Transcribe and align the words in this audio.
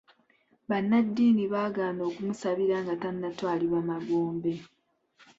Bannaddiini 0.69 1.43
baagaana 1.53 2.01
okumusabira 2.09 2.75
nga 2.83 2.95
tannatwalibwa 3.01 3.79
magombe. 3.89 4.53